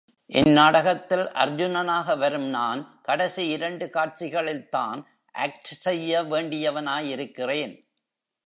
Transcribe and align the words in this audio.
இந் 0.25 0.51
நாடகத்தில், 0.51 1.23
அர்ஜுனனாக 1.33 2.17
வரும் 2.17 2.49
நான், 2.49 2.99
கடைசி 3.01 3.47
இரண்டு 3.47 3.89
காட்சிகளில்தான் 3.93 5.03
ஆக்ட் 5.31 5.71
செய்ய 5.79 6.21
வேண்டியவனாயிருக்கிறேன். 6.23 7.73